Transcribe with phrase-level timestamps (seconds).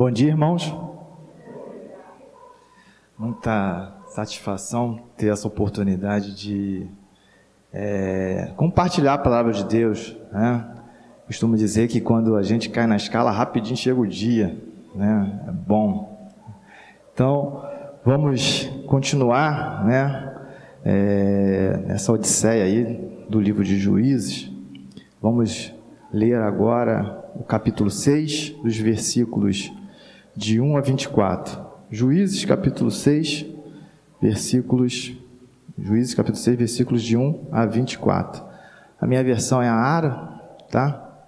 [0.00, 0.74] Bom dia, irmãos.
[3.18, 6.86] Muita satisfação ter essa oportunidade de
[7.70, 10.16] é, compartilhar a palavra de Deus.
[10.32, 10.66] Né?
[11.26, 14.56] Costumo dizer que quando a gente cai na escala, rapidinho chega o dia.
[14.94, 15.42] Né?
[15.46, 16.18] É bom.
[17.12, 17.62] Então,
[18.02, 20.34] vamos continuar né?
[20.82, 24.50] É, nessa odisseia aí do livro de Juízes.
[25.20, 25.74] Vamos
[26.10, 29.70] ler agora o capítulo 6, dos versículos
[30.40, 31.60] de 1 a 24.
[31.90, 33.44] Juízes, capítulo 6,
[34.22, 35.14] versículos.
[35.78, 38.42] Juízes, capítulo 6, versículos de 1 a 24.
[38.98, 40.10] A minha versão é a Ara,
[40.70, 41.26] tá?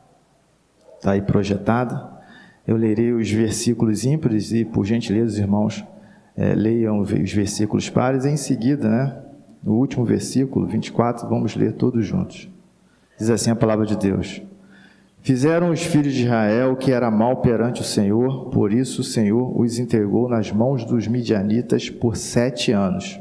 [0.96, 2.10] Está aí projetada.
[2.66, 5.84] Eu lerei os versículos ímpares e, por gentileza, os irmãos,
[6.34, 8.24] é, leiam os versículos pares.
[8.24, 9.22] Em seguida, né,
[9.62, 12.48] no último versículo, 24, vamos ler todos juntos.
[13.18, 14.40] Diz assim a palavra de Deus.
[15.22, 19.04] Fizeram os filhos de Israel o que era mal perante o Senhor, por isso o
[19.04, 23.20] Senhor os entregou nas mãos dos midianitas por sete anos.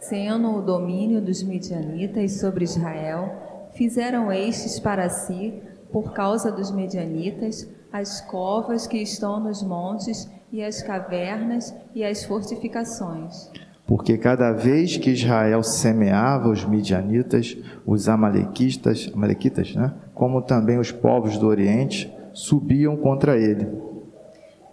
[0.00, 3.32] Sendo o domínio dos midianitas sobre Israel,
[3.72, 5.54] fizeram estes para si,
[5.90, 12.24] por causa dos midianitas, as covas que estão nos montes, e as cavernas e as
[12.24, 13.50] fortificações.
[13.84, 19.92] Porque cada vez que Israel semeava os midianitas, os amalequitas, amalequitas, né?
[20.14, 23.68] Como também os povos do Oriente, subiam contra ele.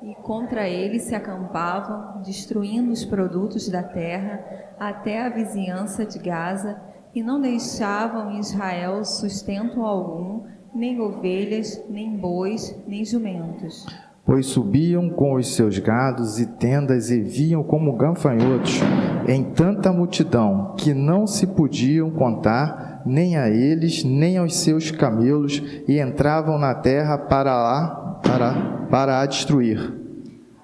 [0.02, 4.44] E contra ele se acampavam, destruindo os produtos da terra
[4.80, 6.80] até a vizinhança de Gaza,
[7.14, 13.86] e não deixavam em Israel sustento algum, nem ovelhas, nem bois, nem jumentos
[14.25, 18.80] pois subiam com os seus gados e tendas e viam como gafanhotos
[19.28, 25.62] em tanta multidão que não se podiam contar nem a eles nem aos seus camelos
[25.88, 30.02] e entravam na terra para lá para para a destruir.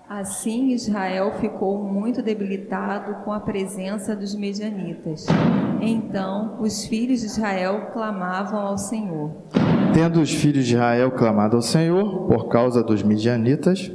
[0.09, 5.25] Assim Israel ficou muito debilitado com a presença dos medianitas.
[5.81, 9.31] Então os filhos de Israel clamavam ao Senhor.
[9.93, 13.91] Tendo os filhos de Israel clamado ao Senhor por causa dos midianitas,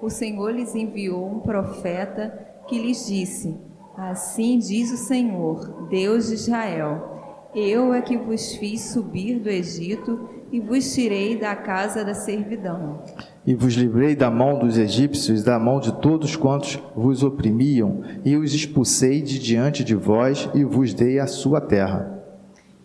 [0.00, 2.32] o Senhor lhes enviou um profeta
[2.68, 3.56] que lhes disse:
[3.96, 7.13] Assim diz o Senhor, Deus de Israel:
[7.54, 13.02] Eu é que vos fiz subir do Egito e vos tirei da casa da servidão.
[13.46, 18.36] E vos livrei da mão dos egípcios, da mão de todos quantos vos oprimiam, e
[18.36, 22.22] os expulsei de diante de vós e vos dei a sua terra.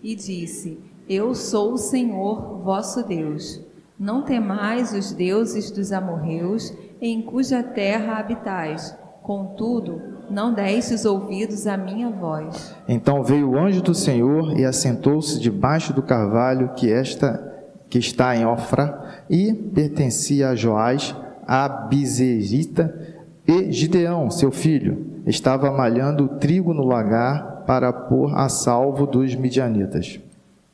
[0.03, 0.78] E disse:
[1.09, 3.59] eu sou o Senhor, vosso Deus.
[4.00, 6.72] Não temais os deuses dos amorreus,
[7.02, 8.96] em cuja terra habitais.
[9.24, 12.75] Contudo, não destes ouvidos à minha voz.
[12.88, 17.47] Então veio o anjo do Senhor e assentou-se debaixo do carvalho que esta
[17.90, 21.16] que está em Ofra e pertencia a Joás,
[21.47, 23.17] a Bizerita,
[23.47, 30.19] e Gideão, seu filho, estava malhando trigo no lagar para pôr a salvo dos midianitas.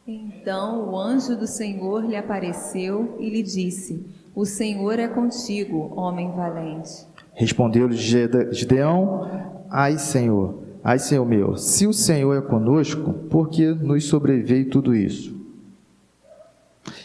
[0.05, 4.05] Então o anjo do Senhor lhe apareceu e lhe disse:
[4.35, 7.07] O Senhor é contigo, homem valente.
[7.35, 9.29] Respondeu-lhe Gideão:
[9.69, 14.95] Ai, Senhor, ai, Senhor meu, se o Senhor é conosco, por que nos sobreveio tudo
[14.95, 15.35] isso?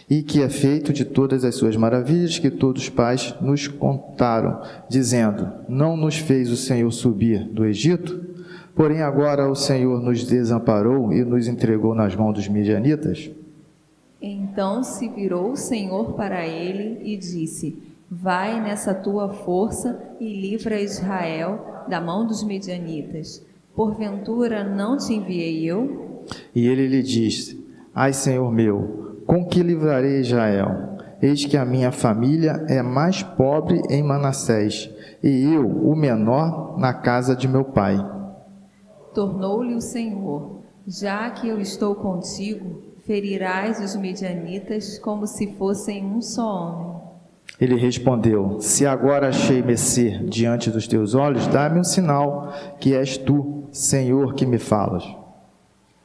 [0.08, 4.62] E que é feito de todas as suas maravilhas que todos os pais nos contaram,
[4.88, 8.28] dizendo: Não nos fez o Senhor subir do Egito?
[8.74, 13.30] Porém, agora o Senhor nos desamparou e nos entregou nas mãos dos midianitas.
[14.22, 17.76] Então se virou o Senhor para ele e disse:
[18.12, 23.46] Vai nessa tua força e livra Israel da mão dos midianitas.
[23.72, 26.24] Porventura não te enviei eu?
[26.52, 30.98] E ele lhe disse: Ai, Senhor meu, com que livrarei Israel?
[31.22, 34.90] Eis que a minha família é mais pobre em Manassés,
[35.22, 37.96] e eu, o menor, na casa de meu pai.
[39.14, 46.20] Tornou-lhe o Senhor: Já que eu estou contigo, ferirás os medianitas como se fossem um
[46.20, 46.99] só homem.
[47.60, 53.18] Ele respondeu: Se agora achei mercê diante dos teus olhos, dá-me um sinal que és
[53.18, 55.04] tu, Senhor, que me falas.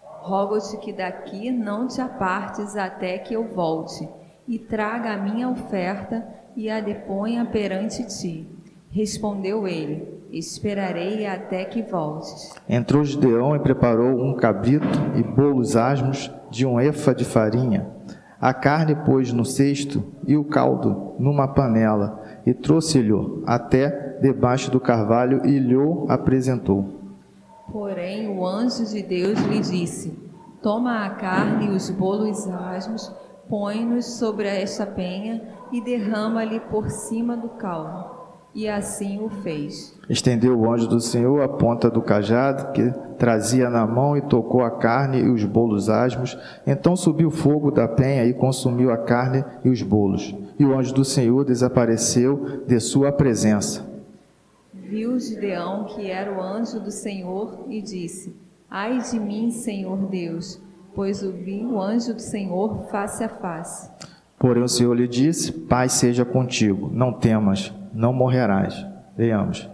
[0.03, 4.09] Rogo-te que daqui não te apartes até que eu volte,
[4.47, 8.47] e traga a minha oferta e a deponha perante ti.
[8.89, 12.53] Respondeu ele: Esperarei até que voltes.
[12.67, 17.94] Entrou Gideão e preparou um cabrito e bolos asmos de um efa de farinha.
[18.39, 23.13] A carne pôs no cesto e o caldo numa panela e trouxe-lhe
[23.45, 25.75] até debaixo do carvalho e lhe
[26.09, 26.95] apresentou.
[27.71, 30.17] Porém o anjo de Deus lhe disse:
[30.61, 33.13] Toma a carne e os bolos asmos,
[33.49, 35.41] põe-nos sobre esta penha
[35.71, 38.14] e derrama-lhe por cima do calvo.
[38.55, 39.93] E assim o fez.
[40.09, 44.63] Estendeu o anjo do Senhor a ponta do cajado que trazia na mão e tocou
[44.63, 46.37] a carne e os bolos asmos.
[46.65, 50.33] Então subiu fogo da penha e consumiu a carne e os bolos.
[50.57, 53.85] E o anjo do Senhor desapareceu de sua presença.
[54.73, 58.33] Viu Gideão que era o anjo do Senhor e disse:
[58.71, 60.61] Ai de mim, Senhor Deus,
[60.93, 63.89] pois ouvi o anjo do Senhor face a face.
[64.39, 68.85] Porém o Senhor lhe disse: Paz seja contigo, não temas não morrerás.
[69.17, 69.69] Leamos.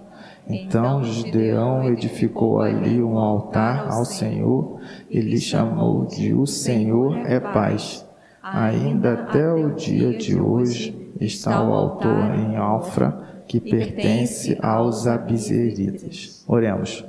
[0.47, 4.79] Então, então Gideão edificou ali um altar ao Senhor
[5.09, 8.05] e lhe chamou de O Senhor é paz.
[8.41, 16.43] Ainda até o dia de hoje está o altar em Alfra, que pertence aos Abizeritas.
[16.47, 17.05] Oremos.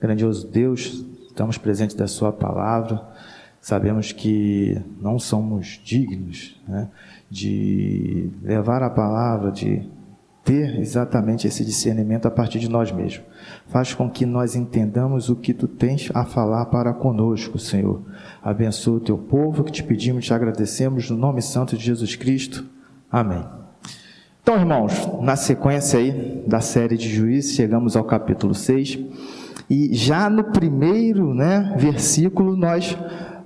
[0.00, 3.00] Grandioso Deus, estamos presentes da Sua palavra.
[3.60, 6.88] Sabemos que não somos dignos né,
[7.30, 9.88] de levar a palavra, de
[10.44, 13.24] ter exatamente esse discernimento a partir de nós mesmos.
[13.68, 18.02] Faz com que nós entendamos o que tu tens a falar para conosco, Senhor.
[18.42, 22.14] Abençoa o teu povo que te pedimos e te agradecemos no nome santo de Jesus
[22.14, 22.64] Cristo.
[23.10, 23.42] Amém.
[24.42, 28.98] Então, irmãos, na sequência aí da série de Juízes, chegamos ao capítulo 6,
[29.70, 32.94] e já no primeiro, né, versículo nós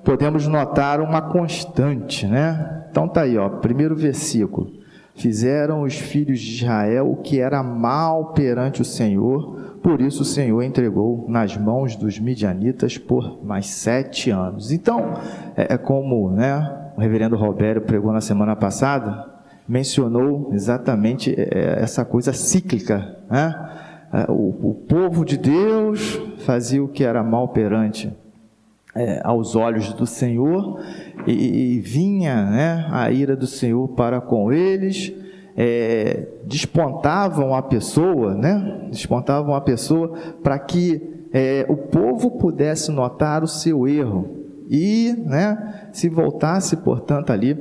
[0.03, 2.87] podemos notar uma constante, né?
[2.91, 4.78] Então tá aí, ó, primeiro versículo.
[5.19, 10.25] Fizeram os filhos de Israel o que era mal perante o Senhor, por isso o
[10.25, 14.71] Senhor entregou nas mãos dos midianitas por mais sete anos.
[14.71, 15.15] Então,
[15.57, 19.29] é, é como né, o reverendo Robério pregou na semana passada,
[19.67, 23.19] mencionou exatamente é, é, essa coisa cíclica.
[23.29, 23.55] Né?
[24.29, 26.17] O, o povo de Deus
[26.47, 28.17] fazia o que era mal perante
[28.99, 30.81] é, aos olhos do Senhor
[31.25, 35.13] e, e, vinha né, a ira do Senhor para com eles,
[35.57, 40.13] é, despontavam a pessoa, né, despontavam a pessoa
[40.43, 44.29] para que é, o povo pudesse notar o seu erro
[44.69, 47.55] e né, se voltasse, portanto, ali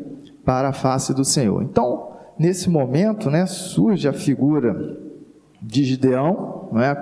[0.43, 1.61] para a face do Senhor.
[1.61, 4.97] Então, nesse momento, né, surge a figura
[5.61, 6.95] de Gideão, é?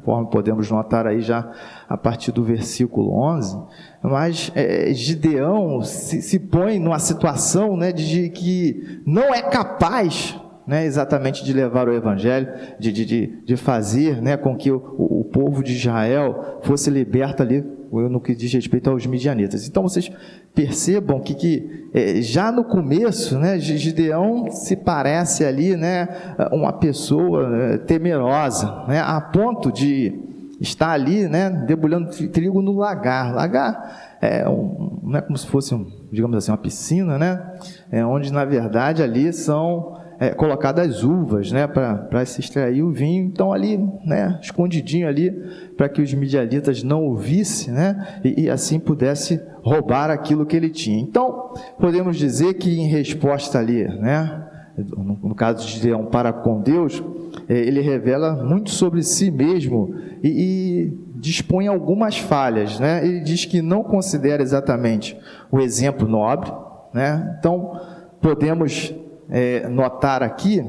[0.00, 1.50] Conforme podemos notar aí já
[1.88, 3.58] a partir do versículo 11,
[4.02, 10.84] mas é, Gideão se, se, põe numa situação né, de que não é capaz né,
[10.84, 12.48] exatamente de levar o evangelho,
[12.78, 17.64] de, de, de fazer né, com que o, o povo de Israel fosse liberto ali
[17.92, 19.66] no que diz respeito aos midianitas.
[19.66, 20.10] Então vocês
[20.54, 26.08] percebam que, que é, já no começo, né, Gideão se parece ali, né,
[26.52, 30.18] uma pessoa é, temerosa, né, a ponto de
[30.60, 33.34] estar ali, né, debulhando trigo no lagar.
[33.34, 37.42] Lagar é, um, não é como se fosse, um, digamos assim, uma piscina, né,
[37.90, 43.24] é onde na verdade ali são é, colocadas uvas, né, para se extrair o vinho.
[43.24, 45.30] Então ali, né, escondidinho ali,
[45.78, 50.54] para que os midianitas não o vissem, né, e, e, assim pudesse roubar aquilo que
[50.54, 51.00] ele tinha.
[51.00, 54.46] Então podemos dizer que em resposta ali, né,
[54.76, 57.02] no, no caso de Gideão para com Deus,
[57.48, 63.06] é, ele revela muito sobre si mesmo e, e dispõe algumas falhas, né?
[63.06, 65.18] Ele diz que não considera exatamente
[65.50, 66.50] o exemplo nobre,
[66.94, 67.36] né?
[67.38, 67.78] Então
[68.20, 68.94] podemos
[69.30, 70.64] é, notar aqui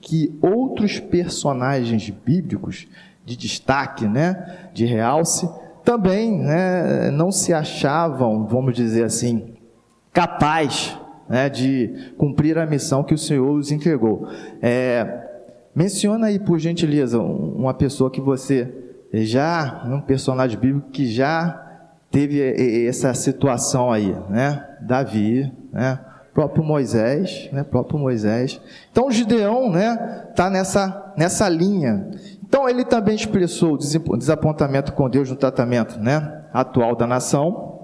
[0.00, 2.86] que outros personagens bíblicos
[3.24, 5.48] de destaque, né, de realce,
[5.84, 9.54] também né, não se achavam, vamos dizer assim,
[10.12, 10.96] capaz
[11.28, 14.28] né, de cumprir a missão que o Senhor os entregou.
[14.62, 15.24] É,
[15.74, 18.72] menciona aí, por gentileza, uma pessoa que você
[19.12, 21.62] já, um personagem bíblico que já
[22.10, 24.64] teve essa situação aí, né?
[24.80, 25.98] Davi, né?
[26.36, 28.60] Próprio Moisés, né, próprio Moisés.
[28.92, 29.96] Então Gideão, né,
[30.36, 32.10] tá nessa nessa linha.
[32.46, 33.78] Então ele também expressou
[34.08, 37.80] o desapontamento com Deus no tratamento, né, atual da nação.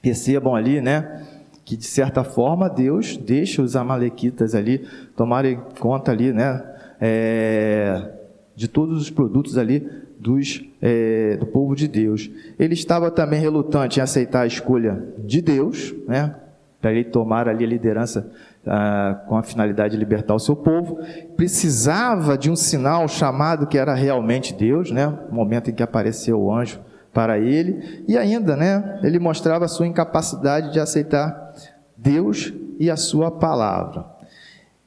[0.00, 1.26] Percebam ali, né,
[1.62, 6.64] que de certa forma Deus deixa os amalequitas ali tomarem conta ali, né,
[6.98, 8.10] é,
[8.56, 9.86] de todos os produtos ali
[10.18, 12.30] dos, é, do povo de Deus.
[12.58, 16.34] Ele estava também relutante em aceitar a escolha de Deus, né,
[16.80, 18.30] para ele tomar ali a liderança
[18.66, 20.98] ah, com a finalidade de libertar o seu povo,
[21.36, 25.06] precisava de um sinal chamado que era realmente Deus, né?
[25.30, 26.80] O momento em que apareceu o anjo
[27.12, 29.00] para ele, e ainda, né?
[29.02, 31.52] Ele mostrava a sua incapacidade de aceitar
[31.96, 34.06] Deus e a sua palavra.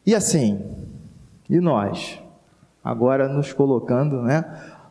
[0.06, 0.62] E assim,
[1.50, 2.20] e nós,
[2.84, 4.44] agora nos colocando, né?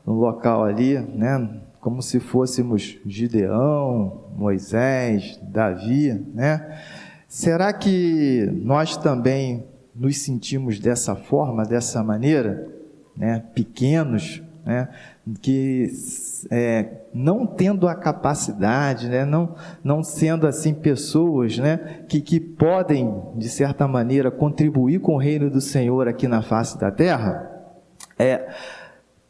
[0.07, 1.61] No local ali, né?
[1.83, 6.81] Como se fôssemos Gideão, Moisés, Davi, né?
[7.27, 12.69] Será que nós também nos sentimos dessa forma, dessa maneira,
[13.17, 14.91] né, pequenos, né,
[15.41, 15.91] que
[16.53, 23.13] é, não tendo a capacidade, né, não, não sendo assim pessoas né, que, que podem,
[23.35, 27.51] de certa maneira, contribuir com o reino do Senhor aqui na face da terra,
[28.17, 28.49] é,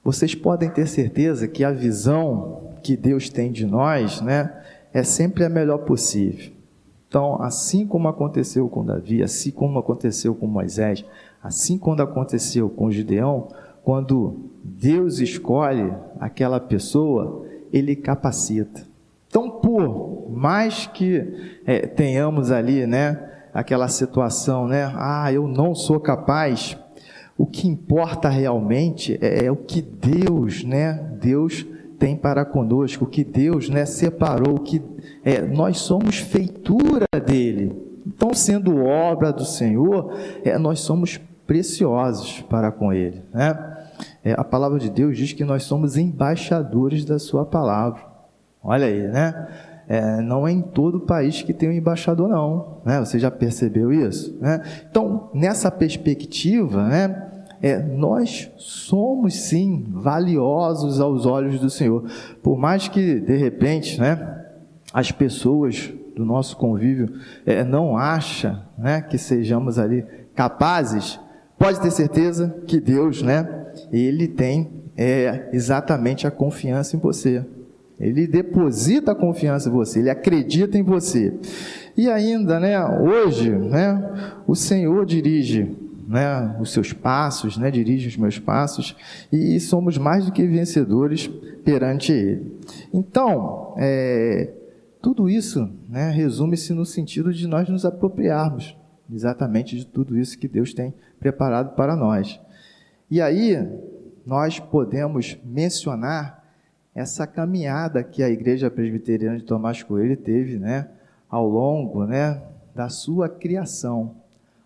[0.04, 4.52] vocês podem ter certeza que a visão que Deus tem de nós né,
[4.92, 6.52] é sempre a melhor possível.
[7.08, 11.04] Então, assim como aconteceu com Davi, assim como aconteceu com Moisés,
[11.42, 13.48] assim como aconteceu com Gideão,
[13.84, 18.82] quando Deus escolhe aquela pessoa, ele capacita.
[19.28, 26.00] Então, por mais que é, tenhamos ali, né, aquela situação, né, ah, eu não sou
[26.00, 26.76] capaz,
[27.36, 31.66] o que importa realmente é, é o que Deus, né, Deus
[31.98, 34.82] tem para conosco, o que Deus, né, separou, que
[35.24, 37.72] é, nós somos feitura dele.
[38.06, 40.12] Então, sendo obra do Senhor,
[40.44, 43.72] é, nós somos preciosos para com ele, né?
[44.24, 48.02] é, a palavra de Deus diz que nós somos embaixadores da sua palavra.
[48.62, 49.48] Olha aí, né?
[49.92, 52.78] É, não é em todo país que tem um embaixador, não.
[52.82, 52.98] Né?
[53.00, 54.34] Você já percebeu isso?
[54.40, 54.62] Né?
[54.90, 57.30] Então, nessa perspectiva, né,
[57.60, 62.06] é, nós somos sim valiosos aos olhos do Senhor.
[62.42, 64.46] Por mais que, de repente, né,
[64.94, 67.12] as pessoas do nosso convívio
[67.44, 71.20] é, não achem né, que sejamos ali capazes,
[71.58, 73.46] pode ter certeza que Deus, né,
[73.92, 77.44] ele tem é, exatamente a confiança em você.
[78.02, 81.32] Ele deposita a confiança em você, ele acredita em você.
[81.96, 85.76] E ainda, né, hoje, né, o Senhor dirige
[86.08, 88.96] né, os seus passos, né, dirige os meus passos,
[89.32, 91.28] e somos mais do que vencedores
[91.64, 92.58] perante Ele.
[92.92, 94.52] Então, é,
[95.00, 98.76] tudo isso né, resume-se no sentido de nós nos apropriarmos
[99.10, 102.40] exatamente de tudo isso que Deus tem preparado para nós.
[103.10, 103.58] E aí,
[104.24, 106.41] nós podemos mencionar
[106.94, 110.88] essa caminhada que a Igreja Presbiteriana de Tomás Coelho teve, né,
[111.28, 112.42] ao longo, né,
[112.74, 114.16] da sua criação.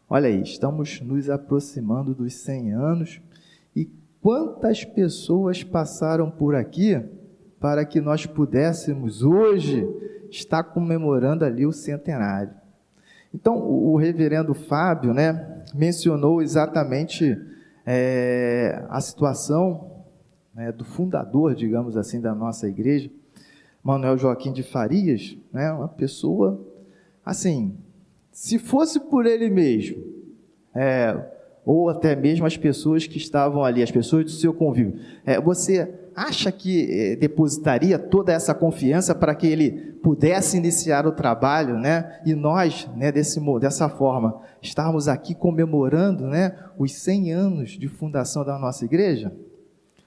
[0.08, 3.20] Olha aí, estamos nos aproximando dos 100 anos
[3.74, 3.88] e
[4.20, 7.00] quantas pessoas passaram por aqui
[7.60, 9.86] para que nós pudéssemos hoje
[10.30, 12.54] estar comemorando ali o centenário.
[13.32, 17.36] Então, o reverendo Fábio, né, mencionou exatamente
[17.84, 19.95] é, a situação
[20.56, 23.10] né, do fundador, digamos assim, da nossa igreja,
[23.82, 26.58] Manuel Joaquim de Farias, né, uma pessoa,
[27.22, 27.76] assim,
[28.32, 30.02] se fosse por ele mesmo,
[30.74, 31.14] é,
[31.62, 35.92] ou até mesmo as pessoas que estavam ali, as pessoas do seu convívio, é, você
[36.16, 39.70] acha que eh, depositaria toda essa confiança para que ele
[40.02, 42.20] pudesse iniciar o trabalho, né?
[42.24, 48.46] E nós, né, desse, dessa forma, estarmos aqui comemorando, né, os 100 anos de fundação
[48.46, 49.30] da nossa igreja?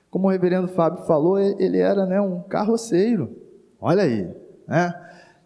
[0.10, 3.36] Como o reverendo Fábio falou, ele era, né, um carroceiro.
[3.80, 4.30] Olha aí,
[4.68, 4.94] né?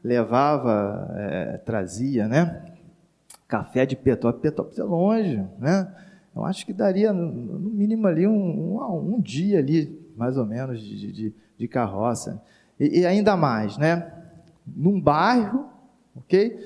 [0.04, 2.64] Levava, é, trazia, né?
[3.48, 5.94] Café de Petrópolis, Petrópolis é longe, né?
[6.36, 10.82] Eu acho que daria, no mínimo ali, um, um, um dia ali mais ou menos,
[10.82, 12.42] de, de, de carroça.
[12.80, 14.12] E, e, ainda mais, né?
[14.66, 15.66] Num bairro,
[16.16, 16.58] ok?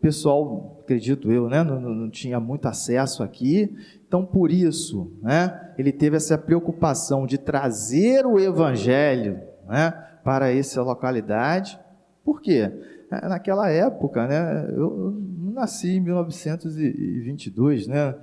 [0.00, 1.62] Pessoal, acredito eu, né?
[1.62, 3.74] Não, não, tinha muito acesso aqui.
[4.14, 5.72] Então, por isso, né?
[5.76, 9.90] Ele teve essa preocupação de trazer o evangelho, né?
[10.22, 11.76] Para essa localidade.
[12.24, 12.70] Por quê?
[13.10, 14.68] É, naquela época, né?
[14.70, 15.20] Eu
[15.52, 18.14] nasci em 1922, né?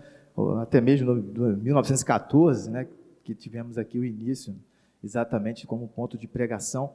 [0.62, 2.88] Até mesmo em 1914, né?
[3.26, 4.56] Que tivemos aqui o início
[5.04, 6.92] exatamente como ponto de pregação.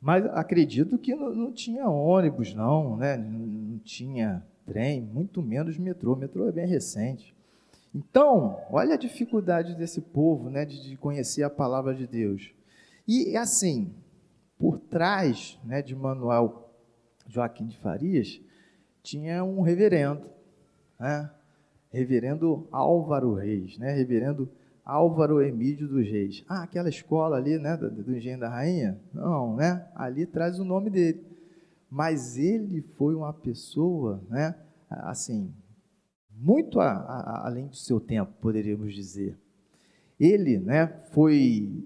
[0.00, 3.16] Mas acredito que não, não tinha ônibus, não, né?
[3.16, 6.14] não tinha trem, muito menos metrô.
[6.14, 7.34] Metrô é bem recente.
[7.96, 12.52] Então, olha a dificuldade desse povo né, de, de conhecer a palavra de Deus.
[13.08, 13.90] E assim,
[14.58, 16.70] por trás né, de Manuel
[17.26, 18.38] Joaquim de Farias,
[19.02, 20.26] tinha um reverendo,
[21.00, 21.30] né?
[21.90, 23.94] reverendo Álvaro Reis, né?
[23.94, 24.46] reverendo
[24.84, 26.44] Álvaro Emílio dos Reis.
[26.46, 29.00] Ah, aquela escola ali, né, do, do Engenho da Rainha?
[29.14, 29.86] Não, né?
[29.94, 31.24] Ali traz o nome dele.
[31.90, 34.54] Mas ele foi uma pessoa, né,
[34.90, 35.50] assim,
[36.36, 39.36] muito a, a, além do seu tempo, poderíamos dizer.
[40.18, 41.84] Ele, né, foi,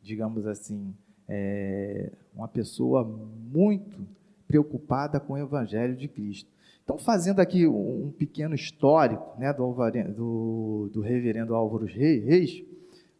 [0.00, 0.94] digamos assim,
[1.28, 4.06] é, uma pessoa muito
[4.46, 6.50] preocupada com o Evangelho de Cristo.
[6.84, 9.74] Então, fazendo aqui um pequeno histórico né, do,
[10.14, 12.62] do, do, reverendo Álvaro Reis,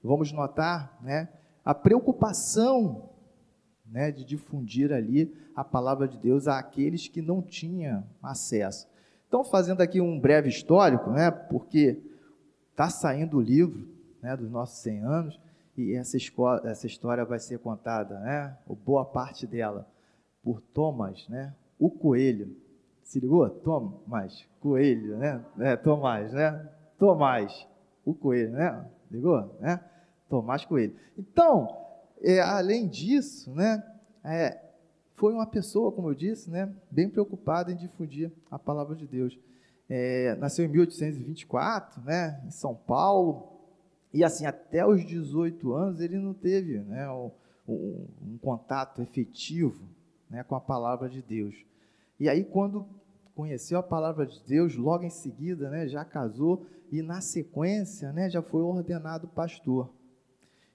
[0.03, 1.29] vamos notar né,
[1.65, 3.09] a preocupação
[3.87, 8.89] né, de difundir ali a palavra de Deus àqueles que não tinham acesso.
[9.33, 11.99] Então, fazendo aqui um breve histórico, né, porque
[12.71, 13.89] está saindo o livro
[14.21, 15.41] né, dos nossos 100 anos,
[15.75, 19.89] e essa, escola, essa história vai ser contada, né, boa parte dela,
[20.45, 22.55] por Thomas, né, o Coelho.
[23.05, 23.49] Se ligou?
[23.49, 25.43] Thomas, Coelho, né?
[25.61, 26.69] É, Tomás, né?
[26.99, 27.67] Tomás,
[28.05, 28.85] o Coelho, né?
[29.11, 29.57] Ligou?
[29.61, 29.81] Né?
[30.29, 30.95] Tomás Coelho.
[31.17, 31.75] Então,
[32.21, 33.83] é, além disso, né,
[34.23, 34.61] é,
[35.15, 39.39] foi uma pessoa, como eu disse, né, bem preocupada em difundir a palavra de Deus.
[39.89, 43.53] É, nasceu em 1824, né, em São Paulo,
[44.13, 47.31] e assim, até os 18 anos ele não teve né, um,
[47.67, 49.83] um, contato efetivo
[50.29, 51.55] né, com a palavra de Deus.
[52.21, 52.87] E aí, quando
[53.35, 58.29] conheceu a palavra de Deus, logo em seguida, né, já casou e na sequência, né,
[58.29, 59.91] já foi ordenado pastor.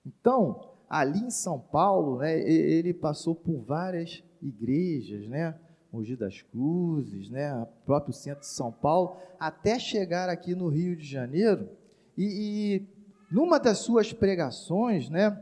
[0.06, 5.56] Então, ali em São Paulo, né, ele passou por várias igrejas, né,
[5.92, 11.06] Mogi das Cruzes, né, próprio centro de São Paulo, até chegar aqui no Rio de
[11.06, 11.70] Janeiro.
[12.18, 12.88] E, e
[13.32, 15.42] numa das suas pregações, né,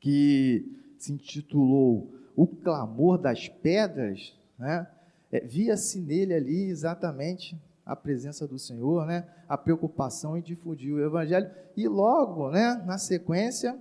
[0.00, 0.66] que
[0.98, 4.86] se intitulou O Clamor das Pedras, né,
[5.30, 11.04] é, via-se nele ali exatamente a presença do Senhor, né, a preocupação em difundir o
[11.04, 11.50] Evangelho.
[11.76, 13.78] E logo, né, na sequência,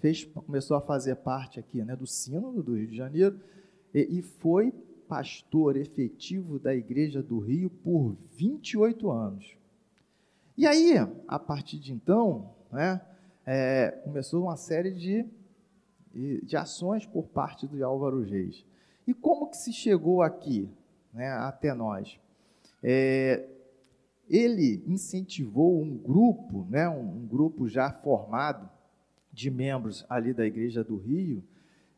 [0.00, 3.38] fez, começou a fazer parte aqui né, do Sínodo do Rio de Janeiro
[3.94, 4.72] e, e foi
[5.08, 9.56] pastor efetivo da Igreja do Rio por 28 anos.
[10.56, 10.94] E aí,
[11.26, 13.00] a partir de então, né,
[13.46, 15.24] é, começou uma série de,
[16.42, 18.64] de ações por parte do Álvaro Reis.
[19.06, 20.68] E como que se chegou aqui,
[21.14, 22.18] né, até nós?
[22.82, 23.48] É,
[24.28, 28.68] ele incentivou um grupo, né, um, um grupo já formado
[29.38, 31.44] de membros ali da Igreja do Rio,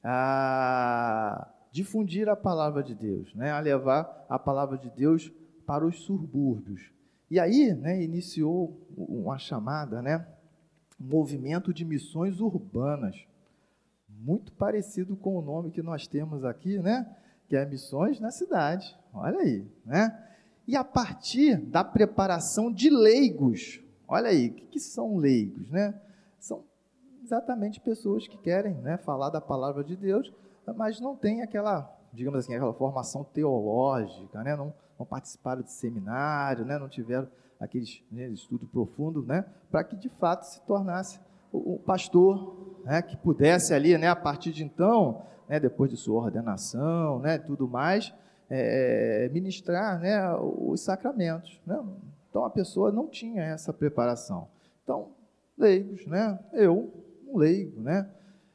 [0.04, 5.32] a difundir a palavra de Deus, né, a levar a palavra de Deus
[5.64, 6.92] para os subúrbios.
[7.30, 10.26] E aí, né, iniciou uma chamada, né,
[11.00, 13.16] um movimento de missões urbanas,
[14.06, 17.06] muito parecido com o nome que nós temos aqui, né,
[17.48, 18.94] que é missões na cidade.
[19.14, 20.26] Olha aí, né?
[20.68, 25.98] E a partir da preparação de leigos, olha aí, o que, que são leigos, né?
[26.38, 26.62] São
[27.22, 30.32] exatamente pessoas que querem né, falar da palavra de Deus,
[30.76, 34.56] mas não tem aquela, digamos assim, aquela formação teológica, né?
[34.56, 36.78] não, não participaram de seminário, né?
[36.78, 37.28] não tiveram
[37.58, 39.44] aqueles né, estudo profundo, né?
[39.70, 41.20] para que de fato se tornasse
[41.52, 43.02] o, o pastor, né?
[43.02, 47.68] que pudesse ali, né, a partir de então, né, depois de sua ordenação, né, tudo
[47.68, 48.14] mais,
[48.48, 51.60] é, ministrar né, os sacramentos.
[51.66, 51.78] Né?
[52.28, 54.48] Então a pessoa não tinha essa preparação.
[54.82, 55.08] Então,
[55.58, 56.38] leigos, né?
[56.52, 56.92] eu,
[57.30, 58.10] um leigo, né?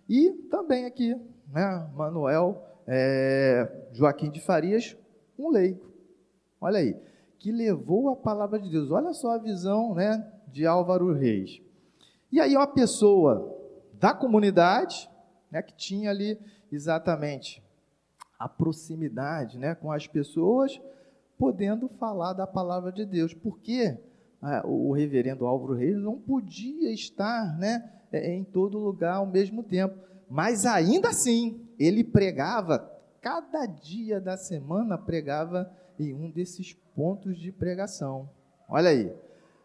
[0.08, 1.16] E também aqui,
[1.52, 4.96] né, Manuel é, Joaquim de Farias,
[5.38, 5.92] um leigo.
[6.62, 6.96] Olha aí,
[7.40, 8.92] que levou a palavra de Deus.
[8.92, 11.62] Olha só a visão, né, de Álvaro Reis.
[12.32, 13.56] E aí uma pessoa
[13.94, 15.10] da comunidade,
[15.52, 16.40] né, que tinha ali
[16.72, 17.64] exatamente
[18.38, 20.80] a proximidade, né, com as pessoas,
[21.38, 23.34] podendo falar da palavra de Deus.
[23.34, 23.98] Porque
[24.42, 29.98] ah, o reverendo Álvaro Reis não podia estar, né, em todo lugar ao mesmo tempo.
[30.30, 32.80] Mas ainda assim, ele pregava,
[33.22, 38.30] cada dia da semana pregava em um desses pontos de pregação.
[38.68, 39.14] Olha aí.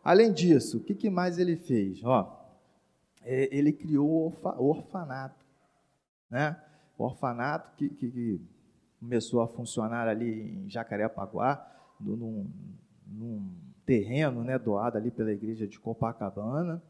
[0.02, 2.02] Além disso, o que, que mais ele fez?
[2.04, 2.40] Ó,
[3.22, 5.44] é, ele criou o orfanato.
[6.30, 6.56] Né?
[6.96, 8.40] O orfanato que, que, que
[8.98, 11.66] começou a funcionar ali em Jacarepaguá,
[11.98, 12.46] num,
[13.06, 13.50] num
[13.84, 16.82] terreno né, doado ali pela igreja de Copacabana.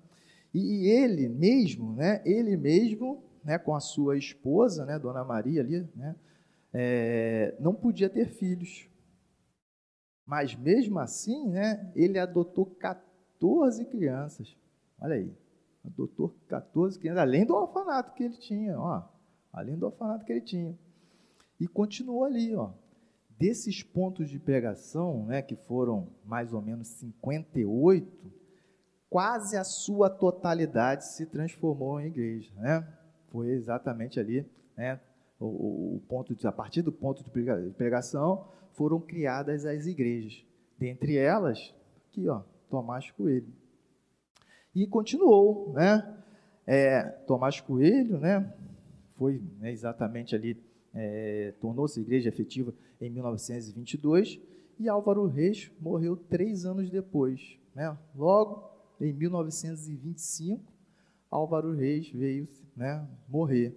[0.53, 5.89] E ele mesmo, né, ele mesmo, né, com a sua esposa, né, Dona Maria ali,
[5.95, 6.17] né,
[6.73, 8.89] é, não podia ter filhos.
[10.27, 14.57] Mas mesmo assim, né, ele adotou 14 crianças.
[15.01, 15.33] Olha aí,
[15.85, 19.03] adotou 14 crianças, além do orfanato que ele tinha, ó,
[19.53, 20.77] além do orfanato que ele tinha.
[21.59, 22.73] E continuou ali, ó.
[23.39, 28.40] Desses pontos de pregação, né, que foram mais ou menos 58,
[29.11, 32.87] quase a sua totalidade se transformou em igreja, né?
[33.33, 34.47] Foi exatamente ali,
[34.77, 35.01] né?
[35.39, 37.31] O, o ponto de, a partir do ponto de
[37.73, 40.45] pregação foram criadas as igrejas.
[40.79, 41.75] Dentre elas,
[42.09, 43.53] aqui, ó, Tomás Coelho.
[44.75, 46.17] E continuou, né?
[46.67, 48.55] É, Tomás Coelho, né?
[49.17, 50.63] Foi né, exatamente ali,
[50.95, 54.41] é, tornou-se igreja efetiva em 1922
[54.79, 57.97] e Álvaro Reis morreu três anos depois, né?
[58.15, 58.70] Logo
[59.01, 60.73] em 1925,
[61.31, 63.75] Álvaro Reis veio né, morrer.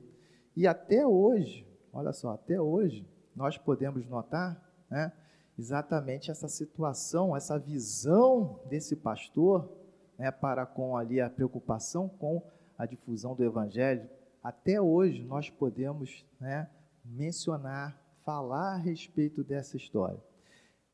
[0.55, 5.11] E até hoje, olha só, até hoje, nós podemos notar né,
[5.57, 9.71] exatamente essa situação, essa visão desse pastor,
[10.17, 12.41] né, para com ali a preocupação com
[12.77, 14.07] a difusão do evangelho.
[14.43, 16.69] Até hoje nós podemos, né,
[17.05, 20.19] mencionar, falar a respeito dessa história.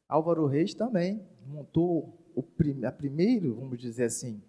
[0.08, 4.42] Álvaro Reis também montou o prim a primeiro, vamos dizer assim,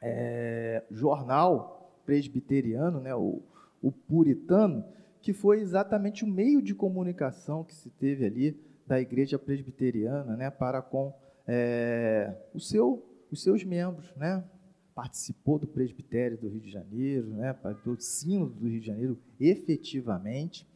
[0.00, 3.40] é, jornal presbiteriano, né, o,
[3.80, 4.84] o puritano,
[5.20, 10.50] que foi exatamente o meio de comunicação que se teve ali da igreja presbiteriana né,
[10.50, 11.14] para com
[11.46, 14.12] é, o seu, os seus membros.
[14.16, 14.42] Né?
[14.94, 20.66] Participou do presbitério do Rio de Janeiro, né, do sino do Rio de Janeiro efetivamente.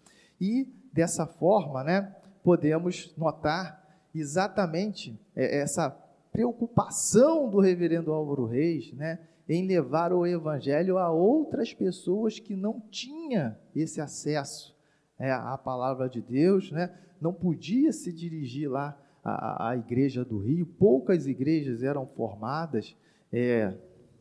[0.40, 5.90] E dessa forma né, podemos notar exatamente é, essa
[6.36, 9.18] preocupação do reverendo Álvaro Reis né,
[9.48, 14.76] em levar o evangelho a outras pessoas que não tinham esse acesso
[15.18, 16.94] é, à palavra de Deus, né?
[17.18, 18.94] não podia se dirigir lá
[19.24, 22.94] à, à, igreja do Rio, poucas igrejas eram formadas.
[23.32, 23.68] É,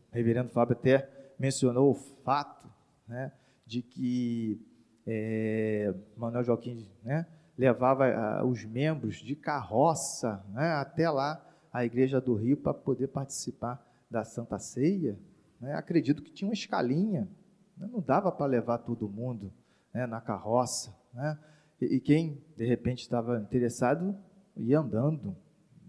[0.09, 2.65] o reverendo Fábio até mencionou o fato
[3.05, 3.29] né,
[3.65, 4.57] de que
[5.05, 7.25] é, Manuel Joaquim né,
[7.57, 11.41] levava a, os membros de carroça né, até lá
[11.75, 15.19] a igreja do Rio para poder participar da Santa Ceia,
[15.59, 17.27] né, acredito que tinha uma escalinha,
[17.75, 19.51] né, não dava para levar todo mundo
[19.93, 20.95] né, na carroça.
[21.13, 21.37] Né,
[21.81, 24.15] e, e, quem, de repente, estava interessado,
[24.55, 25.35] ia andando,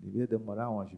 [0.03, 0.90] devia demorar umas,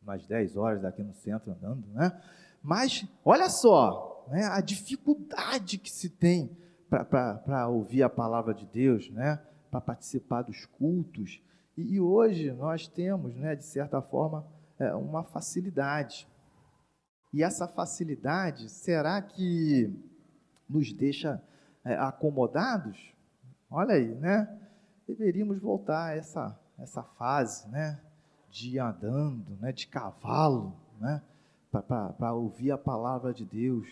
[0.00, 1.84] umas 10 horas daqui no centro andando.
[1.88, 2.22] Né?
[2.62, 6.56] Mas, olha só, né, a dificuldade que se tem
[6.88, 9.10] para ouvir a palavra de Deus,
[9.68, 11.42] para participar dos cultos.
[11.78, 14.44] E, e, hoje nós temos, né, de certa forma,
[14.80, 16.26] é, uma facilidade.
[17.32, 19.88] E essa facilidade, será que
[20.68, 21.40] nos deixa
[21.84, 23.14] é, acomodados?
[23.70, 24.58] Olha aí, né?
[25.06, 28.00] Deveríamos voltar a essa, essa fase, né?
[28.50, 29.70] De ir andando, né?
[29.70, 31.22] De cavalo, né?
[31.70, 33.86] Para ouvir a palavra de Deus.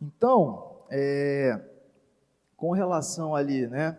[0.00, 1.62] Então, é,
[2.56, 3.98] com relação ali, né?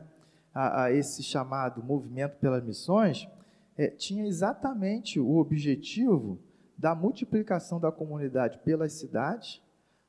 [0.53, 3.27] A, a, esse chamado movimento pelas missões,
[3.75, 6.39] é, tinha exatamente o objetivo
[6.77, 9.61] da multiplicação da comunidade pelas cidades,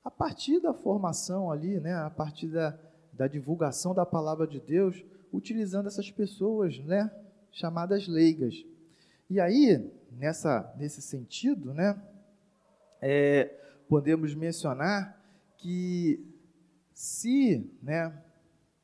[0.02, 2.78] a partir da formação ali, né, a partir da,
[3.12, 5.02] da divulgação da palavra de Deus,
[5.32, 7.10] utilizando essas pessoas, né,
[7.50, 8.54] chamadas leigas.
[9.30, 12.00] E aí, nessa, nesse sentido, né,
[13.00, 13.44] é,
[13.88, 15.18] podemos mencionar
[15.56, 16.22] que
[16.92, 18.12] se, né,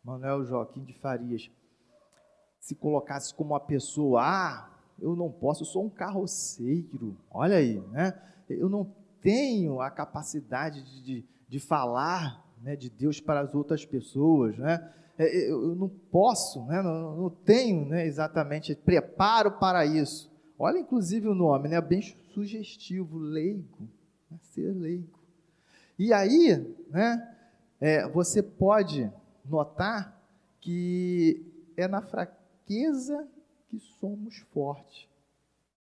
[0.03, 1.51] Manuel Joaquim de Farias
[2.59, 7.17] se colocasse como uma pessoa, ah, eu não posso, eu sou um carroceiro.
[7.31, 8.21] Olha aí, né?
[8.49, 13.85] Eu não tenho a capacidade de, de, de falar né, de Deus para as outras
[13.85, 14.93] pessoas, né?
[15.19, 16.81] É, é, eu não posso, né?
[16.81, 20.31] não, não tenho né, exatamente preparo para isso.
[20.59, 21.79] Olha, inclusive, o nome, né?
[21.81, 22.01] bem
[22.33, 23.89] sugestivo, leigo,
[24.31, 24.39] né?
[24.41, 25.19] ser leigo.
[25.99, 27.37] E aí, né,
[27.79, 29.11] é, você pode
[29.44, 30.20] notar
[30.61, 31.44] que
[31.76, 33.29] é na fraqueza
[33.68, 35.09] que somos fortes,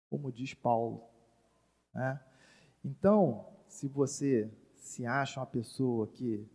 [0.10, 1.04] como diz Paulo.
[1.94, 2.20] Né?
[2.84, 6.48] Então, se você se acha uma pessoa que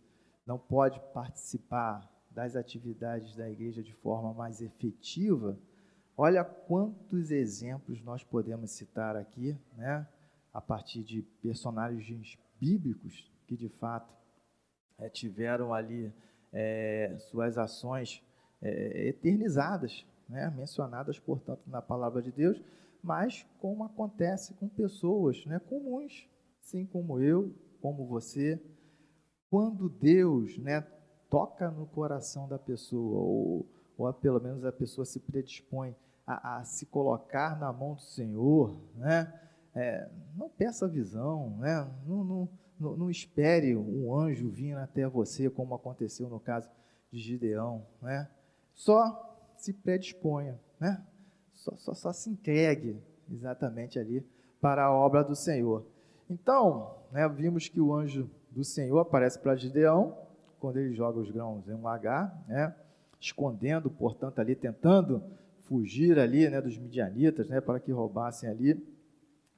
[0.45, 5.57] não pode participar das atividades da igreja de forma mais efetiva,
[6.15, 10.07] olha quantos exemplos nós podemos citar aqui, né?
[10.53, 14.13] a partir de personagens bíblicos que de fato
[14.97, 16.13] é, tiveram ali
[16.51, 18.23] é, suas ações
[18.61, 22.61] é, eternizadas né, mencionadas, portanto, na palavra de Deus,
[23.01, 26.29] mas como acontece com pessoas né, comuns,
[26.61, 28.61] assim como eu, como você.
[29.49, 30.85] Quando Deus né,
[31.29, 33.65] toca no coração da pessoa, ou,
[33.97, 35.95] ou pelo menos a pessoa se predispõe
[36.27, 39.33] a, a se colocar na mão do Senhor, né,
[39.73, 45.49] é, não peça visão, né, não, não, não, não espere um anjo vir até você,
[45.49, 46.69] como aconteceu no caso
[47.11, 47.85] de Gideão.
[48.01, 48.29] Né,
[48.73, 49.25] só
[49.57, 51.03] se predisponha, né?
[51.53, 52.97] Só, só, só se entregue
[53.29, 54.25] exatamente ali
[54.61, 55.85] para a obra do Senhor.
[56.29, 60.17] Então, né, vimos que o anjo do Senhor aparece para Gideão,
[60.59, 62.73] quando ele joga os grãos em um lagar, né,
[63.19, 65.21] escondendo, portanto, ali, tentando
[65.63, 68.81] fugir ali né, dos midianitas, né, para que roubassem ali.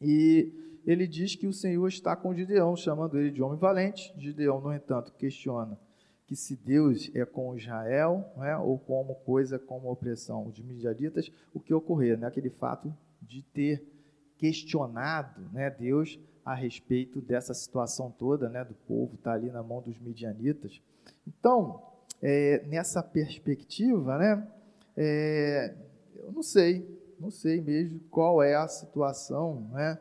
[0.02, 0.52] E
[0.86, 4.14] ele diz que o Senhor está com Gideão, chamando ele de homem valente.
[4.18, 5.78] Gideão, no entanto, questiona
[6.26, 11.60] que se Deus é com Israel, né, ou como coisa como opressão de midianitas, o
[11.60, 13.84] que ocorrer, né, aquele fato de ter
[14.38, 19.62] questionado né, Deus a respeito dessa situação toda, né, do povo estar tá ali na
[19.62, 20.82] mão dos midianitas.
[21.28, 21.84] Então,
[22.22, 24.48] é, nessa perspectiva, né,
[24.96, 25.76] é,
[26.16, 26.88] eu não sei,
[27.20, 30.00] não sei mesmo qual é a situação, né?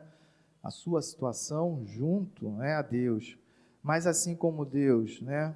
[0.63, 3.37] A sua situação junto, né, a Deus.
[3.81, 5.55] Mas assim como Deus, né,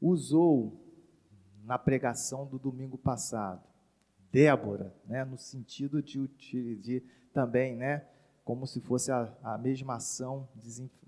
[0.00, 0.72] usou
[1.64, 3.62] na pregação do domingo passado,
[4.32, 6.26] Débora, né, no sentido de,
[6.76, 8.04] de também, né,
[8.44, 10.48] como se fosse a, a mesma ação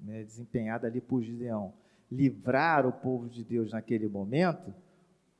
[0.00, 1.72] né, desempenhada ali por Gideão,
[2.10, 4.74] livrar o povo de Deus naquele momento,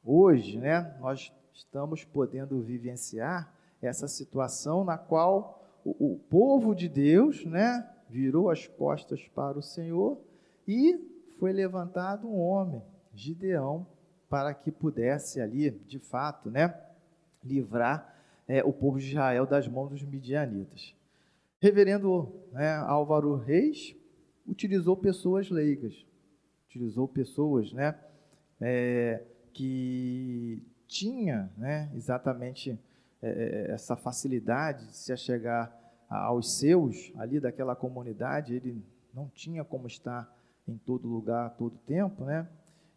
[0.05, 7.45] hoje, né, nós estamos podendo vivenciar essa situação na qual o, o povo de Deus,
[7.45, 10.19] né, virou as costas para o Senhor
[10.67, 10.99] e
[11.39, 12.83] foi levantado um homem,
[13.15, 13.87] Gideão,
[14.29, 16.75] para que pudesse ali, de fato, né,
[17.45, 18.15] livrar
[18.47, 20.95] é, o povo de Israel das mãos dos midianitas.
[21.61, 23.95] Reverendo né, Álvaro Reis
[24.47, 26.07] utilizou pessoas leigas,
[26.67, 27.99] utilizou pessoas né,
[28.61, 32.79] é, que tinha né, exatamente
[33.23, 35.73] essa facilidade de se achegar
[36.09, 40.31] aos seus ali daquela comunidade, ele não tinha como estar
[40.67, 42.49] em todo lugar, todo tempo, né?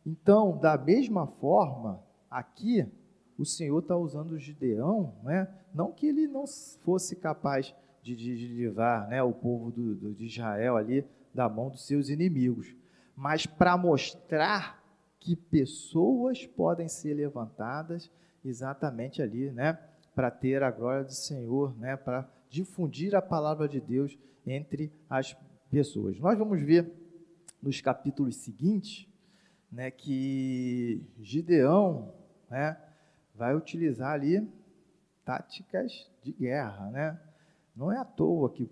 [0.06, 2.86] Então, da mesma forma, aqui
[3.38, 5.48] o Senhor está usando o Gideão, né?
[5.74, 6.46] Não que ele não
[6.84, 11.50] fosse capaz de, de, de livrar né, o povo do, do, de Israel ali da
[11.50, 12.76] mão dos seus inimigos,
[13.16, 14.82] mas para mostrar
[15.20, 18.12] que pessoas podem ser levantadas
[18.44, 19.78] exatamente ali, né,
[20.16, 25.36] para ter a glória do Senhor, né, para difundir a palavra de Deus entre as
[25.70, 26.18] pessoas.
[26.20, 26.90] Nós vamos ver
[27.62, 29.08] nos capítulos seguintes,
[29.72, 32.14] né, que Gideão,
[32.50, 32.78] né,
[33.36, 34.48] vai utilizar ali
[35.26, 37.20] táticas de guerra, né?
[37.76, 38.70] Não é à toa que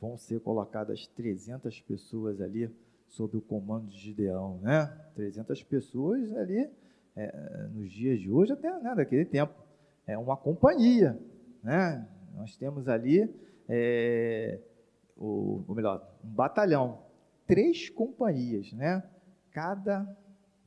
[0.00, 2.70] vão ser colocadas 300 pessoas ali
[3.08, 4.86] sob o comando de Gideão, né?
[5.14, 6.70] 300 pessoas ali
[7.16, 9.65] é, nos dias de hoje, até né, daquele tempo.
[10.06, 11.18] É uma companhia,
[11.62, 12.06] né?
[12.34, 13.28] Nós temos ali,
[13.68, 14.60] é,
[15.16, 17.00] o, ou melhor, um batalhão,
[17.46, 19.02] três companhias, né?
[19.52, 20.06] Cada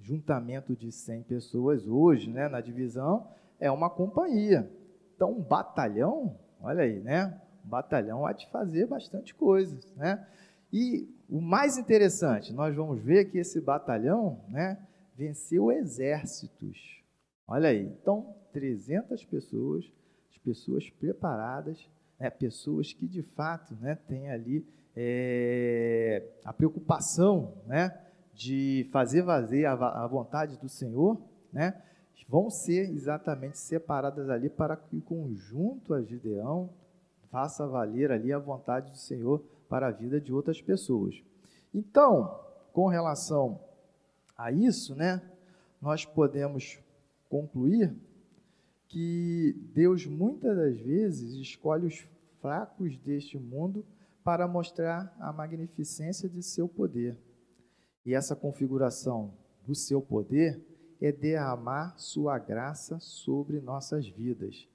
[0.02, 3.28] juntamento de 100 pessoas hoje, né, na divisão,
[3.60, 4.69] é uma companhia.
[5.15, 7.39] Então, um batalhão, olha aí, né?
[7.69, 10.25] batalhão há de fazer bastante coisas, né?
[10.73, 14.78] E o mais interessante, nós vamos ver que esse batalhão, né,
[15.15, 17.04] venceu exércitos.
[17.47, 19.92] Olha aí, então 300 pessoas,
[20.32, 27.98] as pessoas preparadas, né, pessoas que de fato, né, têm ali é, a preocupação, né,
[28.34, 31.82] de fazer valer a, a vontade do Senhor, né,
[32.30, 36.70] vão ser exatamente separadas ali para que conjunto a Gideão
[37.32, 41.24] faça valer ali a vontade do Senhor para a vida de outras pessoas.
[41.74, 42.40] Então,
[42.72, 43.60] com relação
[44.38, 45.22] a isso, né,
[45.82, 46.80] nós podemos
[47.28, 47.96] concluir
[48.89, 52.06] que Deus muitas das vezes escolhe os
[52.41, 53.86] fracos deste mundo
[54.23, 57.17] para mostrar a magnificência de seu poder.
[58.06, 59.34] E essa configuração
[59.65, 60.62] do seu poder
[61.02, 64.67] é derramar sua graça sobre nossas vidas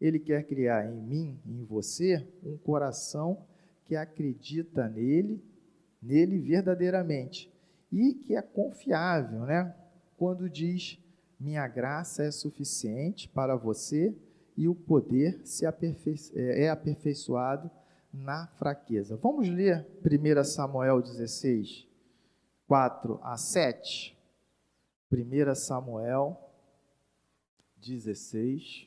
[0.00, 3.44] ele quer criar em mim em você um coração
[3.84, 5.42] que acredita nele,
[6.00, 7.52] nele verdadeiramente
[7.90, 9.74] e que é confiável, né?
[10.16, 10.98] Quando diz:
[11.38, 14.16] "Minha graça é suficiente para você
[14.56, 17.70] e o poder se aperfei é, é aperfeiçoado
[18.12, 19.16] na fraqueza".
[19.16, 21.86] Vamos ler 1 Samuel 16,
[22.66, 24.16] 4 a 7.
[25.10, 26.38] 1 Samuel
[27.76, 28.86] 16,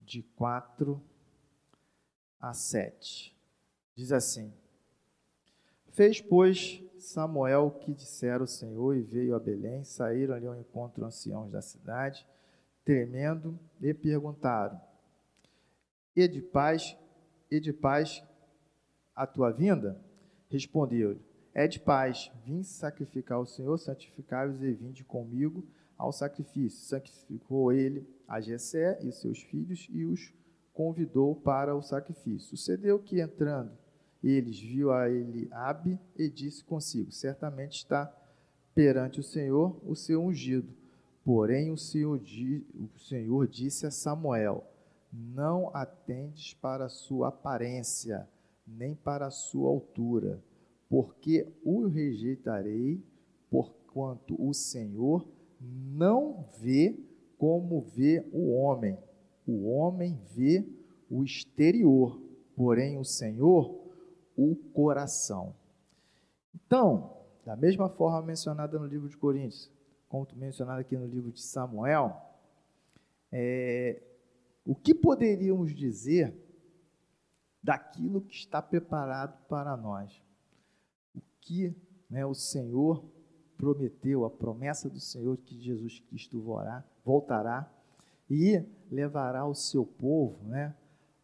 [0.00, 1.02] de 4
[2.40, 3.36] a 7.
[3.94, 4.52] Diz assim:
[5.94, 9.84] Fez, pois, Samuel o que dissera o Senhor e veio a Belém.
[9.84, 12.26] Saíram ali ao encontro anciãos da cidade,
[12.84, 14.80] tremendo, e perguntaram:
[16.16, 16.96] E de paz,
[17.48, 18.24] e de paz
[19.14, 19.96] a tua vinda?
[20.48, 21.20] Respondeu-lhe:
[21.54, 25.64] É de paz, vim sacrificar ao Senhor, santificai-vos e vinde comigo
[25.96, 26.88] ao sacrifício.
[26.88, 30.34] Sacrificou ele a Jessé e seus filhos e os
[30.72, 32.48] convidou para o sacrifício.
[32.48, 33.83] Sucedeu que entrando
[34.30, 38.10] eles viu a Eliabe e disse consigo: Certamente está
[38.74, 40.68] perante o Senhor o seu ungido.
[41.24, 44.64] Porém o Senhor, o Senhor disse a Samuel:
[45.12, 48.28] Não atendes para a sua aparência,
[48.66, 50.42] nem para a sua altura,
[50.88, 53.02] porque o rejeitarei,
[53.50, 55.26] porquanto o Senhor
[55.60, 56.98] não vê
[57.38, 58.98] como vê o homem.
[59.46, 60.66] O homem vê
[61.10, 62.20] o exterior,
[62.56, 63.83] porém o Senhor
[64.36, 65.54] o coração.
[66.54, 69.70] Então, da mesma forma mencionada no livro de Coríntios,
[70.08, 72.16] como mencionado aqui no livro de Samuel,
[73.30, 74.00] é,
[74.64, 76.34] o que poderíamos dizer
[77.62, 80.22] daquilo que está preparado para nós?
[81.14, 81.74] O que
[82.08, 83.04] né, o Senhor
[83.56, 86.40] prometeu, a promessa do Senhor que Jesus Cristo
[87.04, 87.70] voltará
[88.30, 90.74] e levará o seu povo né,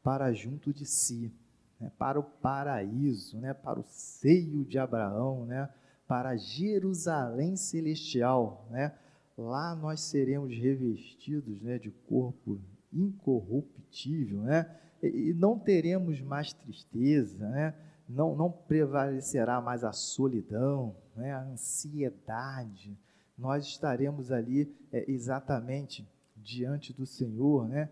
[0.03, 1.33] para junto de si,
[1.81, 5.69] né, para o paraíso, né, para o seio de Abraão, né,
[6.07, 8.67] para Jerusalém celestial.
[8.71, 8.93] Né,
[9.37, 12.61] lá nós seremos revestidos né, de corpo
[12.93, 14.71] incorruptível, né,
[15.03, 17.75] e, não teremos mais tristeza, né,
[18.09, 22.99] não, não prevalecerá mais a solidão, né, a ansiedade.
[23.39, 27.89] Nós estaremos ali é, exatamente diante do Senhor, né?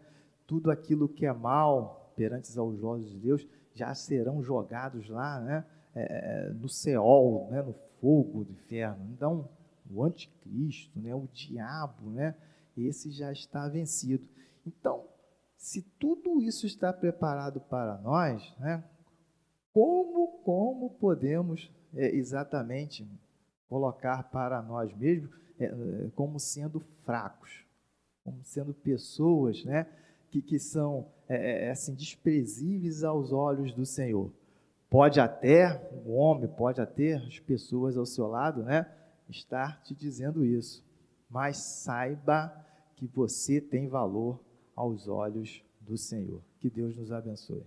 [0.47, 3.47] Tudo aquilo que é mal perante aos olhos de Deus
[3.79, 5.65] já serão jogados lá, né?
[5.95, 7.63] É, é, no Seol, né?
[7.63, 9.09] No fogo do inferno.
[9.13, 9.49] Então,
[9.91, 11.15] o anticristo, né?
[11.15, 12.35] O diabo, né?
[12.77, 14.27] Esse já está vencido.
[14.67, 15.05] Então,
[15.57, 18.85] se tudo isso está preparado para nós, né?
[19.73, 23.07] Como, como podemos é, exatamente
[23.69, 27.69] colocar para nós mesmos é, como sendo fracos?
[28.31, 29.87] como sendo pessoas né,
[30.31, 34.31] que, que são é, é, é, assim, desprezíveis aos olhos do Senhor.
[34.89, 38.91] Pode até, o homem, pode até as pessoas ao seu lado, né,
[39.29, 40.83] estar te dizendo isso,
[41.29, 42.55] mas saiba
[42.97, 44.41] que você tem valor
[44.75, 46.41] aos olhos do Senhor.
[46.59, 47.65] Que Deus nos abençoe.